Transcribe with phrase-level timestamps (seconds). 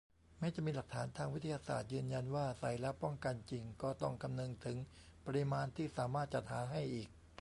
[0.39, 4.77] แม้จะมีหลักฐานทางวิทยาศาสตร์ยืนยันว่าใส่แล้วป้องกันจริง ก็ต้องคำนึงถึง
[5.25, 7.09] ปริมาณที่สามารถจัดหาให้อีก